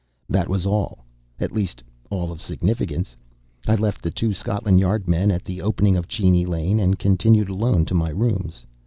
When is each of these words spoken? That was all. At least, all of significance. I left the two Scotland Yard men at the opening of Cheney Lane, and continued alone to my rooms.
That 0.27 0.49
was 0.49 0.65
all. 0.65 1.05
At 1.39 1.51
least, 1.51 1.83
all 2.09 2.31
of 2.31 2.41
significance. 2.41 3.15
I 3.67 3.75
left 3.75 4.01
the 4.01 4.09
two 4.09 4.33
Scotland 4.33 4.79
Yard 4.79 5.07
men 5.07 5.29
at 5.29 5.45
the 5.45 5.61
opening 5.61 5.95
of 5.95 6.07
Cheney 6.07 6.43
Lane, 6.43 6.79
and 6.79 6.97
continued 6.97 7.49
alone 7.49 7.85
to 7.85 7.93
my 7.93 8.09
rooms. 8.09 8.65